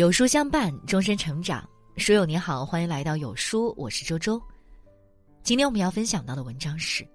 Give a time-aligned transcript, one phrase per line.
[0.00, 1.68] 有书相伴，终身成长。
[1.98, 4.40] 书友你好，欢迎来到有书，我是周周。
[5.42, 7.06] 今天我们要分享到的文章是：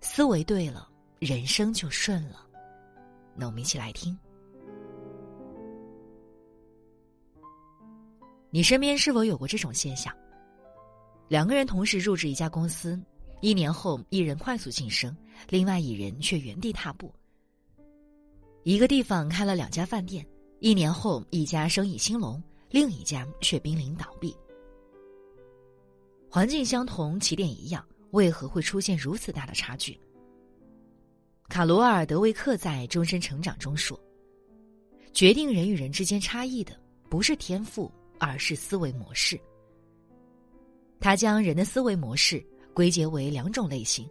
[0.00, 0.88] 思维对了，
[1.18, 2.46] 人生就顺了。
[3.36, 4.18] 那我们一起来听。
[8.48, 10.10] 你身边是否有过这种现象？
[11.28, 12.98] 两个人同时入职一家公司，
[13.42, 15.14] 一年后一人快速晋升，
[15.50, 17.14] 另外一人却原地踏步。
[18.62, 20.26] 一个地方开了两家饭店。
[20.60, 24.34] 一年后，一家生意兴隆，另一家却濒临倒闭。
[26.30, 29.98] 环境相同，起点一样，为何会出现如此大的差距？
[31.48, 33.98] 卡罗尔·德维克在《终身成长》中说
[35.12, 36.80] ：“决定人与人之间差异的，
[37.10, 39.38] 不是天赋，而是思维模式。”
[40.98, 44.08] 他将人的思维模式归结为两种类型：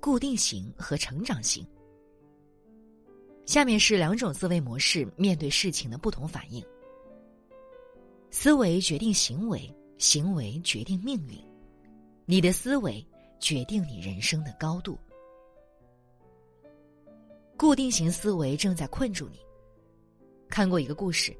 [0.00, 1.64] 固定型和成长型。
[3.44, 6.64] 下面是两种思维模式面对事情的不同反应。
[8.30, 11.36] 思维决定行为，行为决定命运。
[12.24, 13.04] 你的思维
[13.40, 14.98] 决定你人生的高度。
[17.58, 19.38] 固定型思维正在困住你。
[20.48, 21.36] 看过一个故事，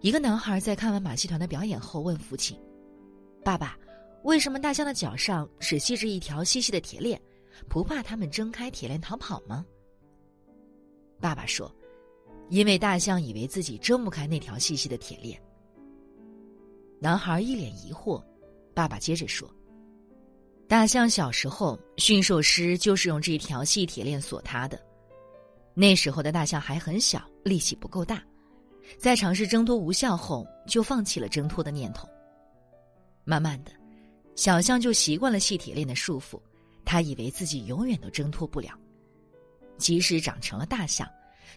[0.00, 2.58] 一个男孩在看完马戏团的表演后问父亲
[3.44, 3.76] ：“爸爸，
[4.22, 7.20] 为什么大象的脚上只系着一条细细的铁链？
[7.68, 9.66] 不怕他们挣开铁链逃跑吗？”
[11.24, 11.74] 爸爸说
[12.52, 15.40] ：“因为大象以为自己挣不开那条细细的铁链。”
[17.00, 18.22] 男孩一脸疑惑。
[18.74, 19.50] 爸爸接着说
[20.68, 24.78] ：“大象小时候驯兽师就是用这条细铁链锁它的。
[25.72, 28.22] 那时候的大象还很小，力气不够大，
[28.98, 32.06] 在尝试挣脱无效后，就放弃了挣脱的念头。
[33.24, 33.72] 慢慢的，
[34.36, 36.38] 小象就习惯了细铁链的束缚，
[36.84, 38.78] 他以为自己永远都挣脱不了。”
[39.76, 41.08] 即使长成了大象，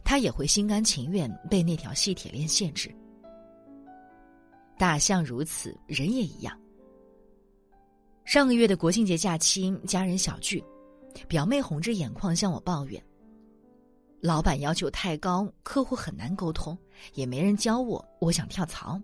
[0.04, 2.94] 他也会心甘情愿被那条细铁链限制。
[4.78, 6.60] 大象如此，人也一样。
[8.26, 10.64] 上个月的国庆节假期，家人小聚，
[11.28, 13.02] 表妹红着眼眶向我抱怨
[14.22, 16.78] ：“老板要求太高，客户很难沟通，
[17.14, 19.02] 也没人教我，我想跳槽。”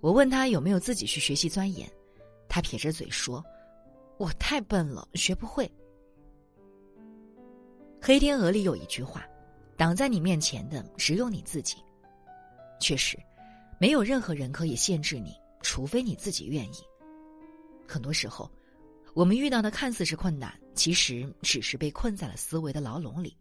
[0.00, 1.88] 我问他有没有自己去学习钻研，
[2.48, 3.44] 他撇着嘴说
[4.18, 5.66] ：“我太笨了，学不会。”
[8.04, 9.24] 《黑天鹅》里有一句话
[9.78, 11.76] ：“挡在你面前的只有你自己。”
[12.80, 13.16] 确实，
[13.78, 16.78] 没有任何人可以限制你，除非你自己愿意。
[17.86, 18.50] 很多时候，
[19.14, 23.36] 我们遇到的看似是困难，其实只是被困在了思维的牢笼里。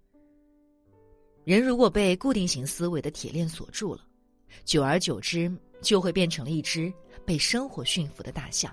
[1.44, 4.06] 人如果被固定型思维的铁链锁住了，
[4.64, 5.52] 久而久之，
[5.82, 6.94] 就会变成了一只
[7.26, 8.72] 被生活驯服的大象。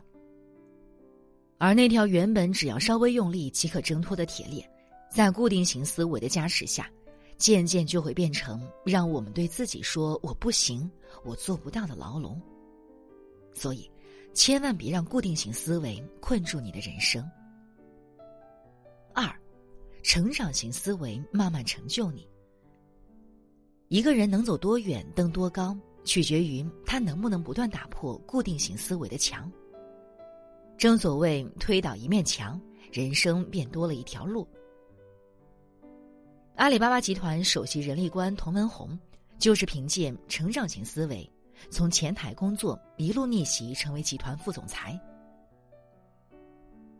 [1.56, 4.70] 而那条原本只要稍微用力即可挣脱的铁链。
[5.10, 6.90] 在固定型思维的加持下，
[7.36, 10.90] 渐渐就会变成让我们对自己说“我不行，
[11.24, 12.40] 我做不到”的牢笼。
[13.54, 13.90] 所以，
[14.34, 17.28] 千万别让固定型思维困住你的人生。
[19.14, 19.28] 二，
[20.02, 22.28] 成长型思维慢慢成就你。
[23.88, 29.50] 一个人能走多远、登多高，取决于他能不能不断打破固定型思维的墙。
[30.76, 32.60] 正所谓推倒一面墙，
[32.92, 34.46] 人生便多了一条路。
[36.58, 38.98] 阿里巴巴集团首席人力官童文红，
[39.38, 41.30] 就是凭借成长型思维，
[41.70, 45.00] 从前台工作一路逆袭成为集团副总裁。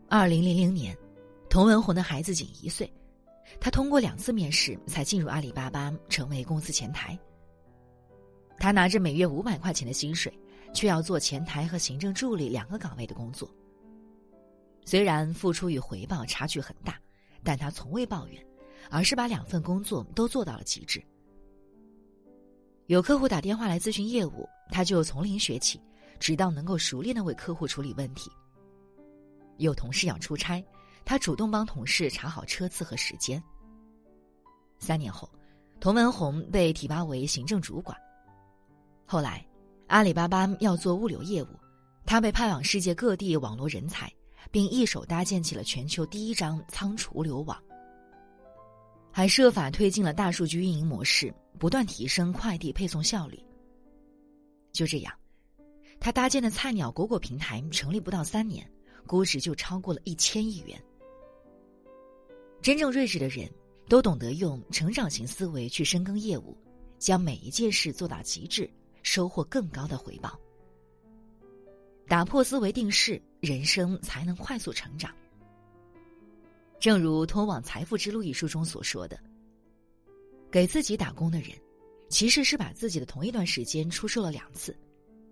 [0.07, 0.97] 二零零零年，
[1.49, 2.89] 童文红的孩子仅一岁，
[3.59, 7.19] 他通过两次面试才进入阿里巴巴，成为公司前台。
[8.57, 10.33] 他拿着每月五百块钱的薪水，
[10.73, 13.53] 却要做前台和行政助理两个岗位的工作。
[14.85, 16.97] 虽然付出与回报差距很大，
[17.43, 18.41] 但他从未抱怨。
[18.89, 21.01] 而是把两份工作都做到了极致。
[22.87, 25.79] 有客户打电话来咨询业务，他就从零学起，
[26.19, 28.31] 直到能够熟练的为客户处理问题。
[29.57, 30.63] 有同事要出差，
[31.05, 33.41] 他主动帮同事查好车次和时间。
[34.79, 35.29] 三年后，
[35.79, 37.95] 童文红被提拔为行政主管。
[39.05, 39.45] 后来，
[39.87, 41.47] 阿里巴巴要做物流业务，
[42.05, 44.11] 他被派往世界各地网络人才，
[44.49, 47.55] 并一手搭建起了全球第一张仓储物流网。
[49.11, 53.39] 还设法推进了大数据运营模式，不断提升快递配送效率。
[54.71, 55.13] 就这样，
[55.99, 58.69] 他搭建的菜鸟果果平台成立不到三年，
[59.05, 60.81] 估值就超过了一千亿元。
[62.61, 63.49] 真正睿智的人，
[63.87, 66.55] 都懂得用成长型思维去深耕业务，
[66.97, 68.69] 将每一件事做到极致，
[69.01, 70.39] 收获更高的回报。
[72.07, 75.13] 打破思维定式，人生才能快速成长。
[76.79, 79.19] 正如《通往财富之路》一书中所说的
[80.49, 81.49] ：“给自己打工的人，
[82.07, 84.73] 其实是把自己的同一段时间出售了两次，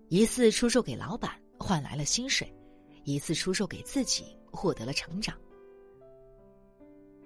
[0.08, 2.54] 一次出售给老板换来了薪水，
[3.04, 5.34] 一次出售给自己获得了成长。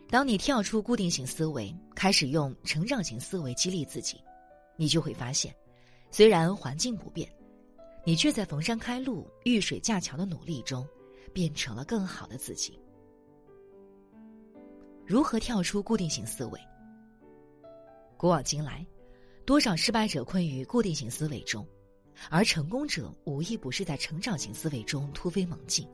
[0.09, 4.23] 当你跳出固定型思维，开始用成长型思维激励自己，
[4.77, 5.53] 你就会发现，
[6.13, 7.29] 虽然环境不变，
[8.05, 10.87] 你却在逢山开路、遇水架桥的努力中，
[11.33, 12.79] 变成了更好的自己。
[15.07, 16.61] 如何跳出固定型思维？
[18.17, 18.87] 古往今来，
[19.45, 21.67] 多少失败者困于固定型思维中，
[22.31, 25.89] 而成功者无一不是在成长型思维中突飞猛进。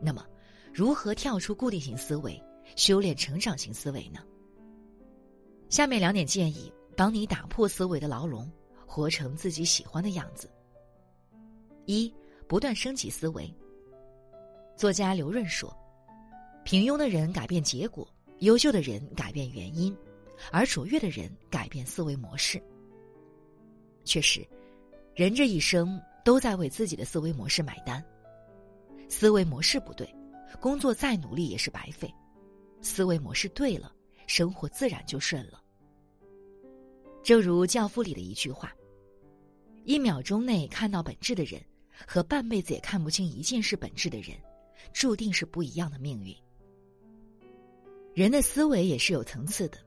[0.00, 0.26] 那么，
[0.72, 2.40] 如何跳出固定型思维？
[2.76, 4.20] 修炼成长型思维呢？
[5.70, 8.50] 下面两点建议帮你打破思维的牢笼，
[8.86, 10.50] 活成自己喜欢的样子。
[11.86, 12.12] 一、
[12.46, 13.50] 不断升级思维。
[14.76, 15.74] 作家刘润说
[16.68, 18.06] ：“平庸的人改变结果，
[18.40, 19.96] 优秀的人改变原因，
[20.52, 22.62] 而卓越的人改变思维模式。”
[24.04, 24.46] 确实，
[25.14, 28.04] 人这一生都在为自己的思维模式买单。
[29.08, 30.14] 思维模式不对，
[30.60, 32.14] 工作再努力也是白费。
[32.82, 33.90] 思维模式对了，
[34.26, 35.62] 生活自然就顺了。
[37.22, 38.70] 正如《教父》里的一句话
[39.86, 41.64] ：“一秒钟内看到本质的人，
[42.06, 44.36] 和半辈子也看不清一件事本质的人，
[44.92, 46.36] 注定是不一样的命运。”
[48.18, 49.78] 人的思维也是有层次的。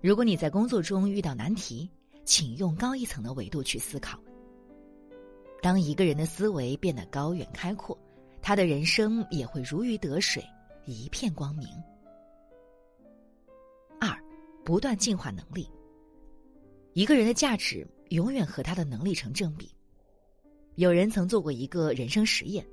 [0.00, 1.86] 如果你在工作中遇到难题，
[2.24, 4.18] 请用高一层的维度去思考。
[5.60, 7.94] 当一个人的思维变得高远开阔，
[8.40, 10.42] 他的人生也会如鱼得水，
[10.86, 11.68] 一片光明。
[14.00, 14.18] 二
[14.64, 15.68] 不断进化能力。
[16.94, 19.70] 一个人的价值永远和他的能力成正比。
[20.76, 22.66] 有人曾做过一个人生实验：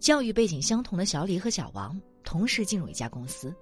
[0.00, 3.54] 教育背景相同的小李和小王同时进入一家公司，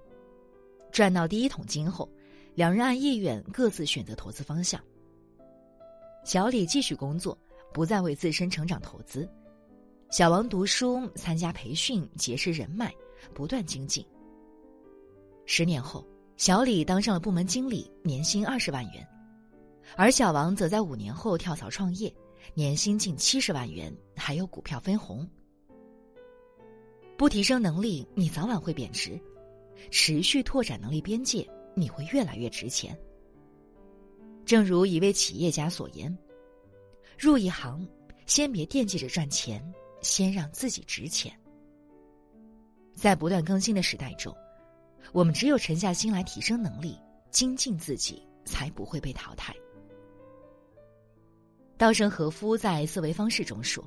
[0.97, 2.09] 赚到第一桶金后，
[2.55, 4.81] 两人按意愿各自选择投资方向。
[6.25, 7.37] 小李继续工作，
[7.71, 9.21] 不再为自身成长投资；
[10.09, 12.91] 小王读书、参加培训、结识人脉，
[13.31, 14.03] 不断精进。
[15.45, 16.03] 十年后。
[16.35, 19.07] 小李当上了部门经理，年薪二十万元，
[19.95, 22.11] 而小王则在五年后跳槽创业，
[22.55, 25.29] 年薪近七十万元，还有股票分红。
[27.15, 29.19] 不提升能力，你早晚会贬值；
[29.91, 32.97] 持续拓展能力边界，你会越来越值钱。
[34.45, 36.15] 正如一位企业家所言
[37.17, 37.87] ：“入一行，
[38.25, 39.61] 先别惦记着赚钱，
[40.01, 41.31] 先让自己值钱。”
[42.95, 44.35] 在不断更新的时代中。
[45.13, 46.97] 我们只有沉下心来提升能力、
[47.31, 49.55] 精进自己，才不会被淘汰。
[51.77, 53.81] 稻盛和夫在思维方式中说：“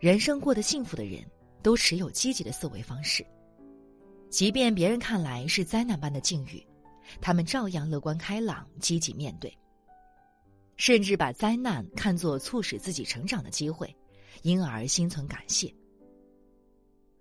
[0.00, 1.22] 人生过得幸福的人，
[1.62, 3.26] 都持有积极的思维方式，
[4.30, 6.64] 即便别人看来是灾难般的境遇，
[7.20, 9.56] 他们照样乐观开朗、积极面对，
[10.76, 13.94] 甚至把灾难看作促使自己成长的机会，
[14.42, 15.72] 因而心存感谢。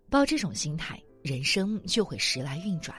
[0.10, 2.96] 抱这种心态。”人生就会时来运转。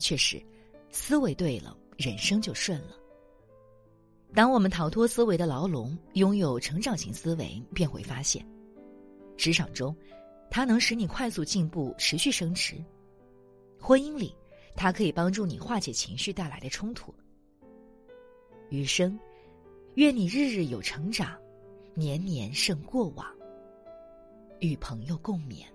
[0.00, 0.44] 确实，
[0.90, 2.96] 思维对了，人生就顺了。
[4.34, 8.44] 当我们逃脱思维的牢笼，拥有成长型思维，便会发现，
[9.36, 9.94] 职场中，
[10.50, 12.76] 它能使你快速进步、持续升值；
[13.78, 14.34] 婚姻里，
[14.74, 17.14] 它可以帮助你化解情绪带来的冲突。
[18.70, 19.18] 余生，
[19.94, 21.38] 愿你日日有成长，
[21.94, 23.26] 年年胜过往。
[24.60, 25.66] 与朋友共勉。